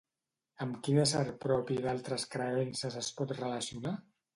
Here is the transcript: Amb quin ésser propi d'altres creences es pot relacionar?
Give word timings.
Amb 0.65 0.79
quin 0.87 1.01
ésser 1.03 1.21
propi 1.45 1.79
d'altres 1.85 2.29
creences 2.39 3.01
es 3.07 3.15
pot 3.23 3.41
relacionar? 3.47 3.99